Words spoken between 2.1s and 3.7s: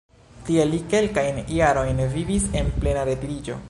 vivis en plena retiriĝo.